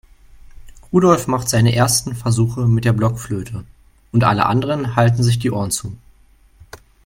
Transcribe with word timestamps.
Rudolf 0.91 1.27
macht 1.27 1.47
seine 1.47 1.75
ersten 1.75 2.15
Versuche 2.15 2.65
mit 2.67 2.85
der 2.85 2.91
Blockflöte 2.93 3.65
und 4.11 4.23
alle 4.23 4.47
anderen 4.47 4.95
halten 4.95 5.21
sich 5.21 5.37
die 5.37 5.51
Ohren 5.51 5.69
zu. 5.69 5.95